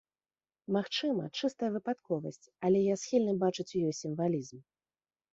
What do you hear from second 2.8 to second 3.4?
я схільны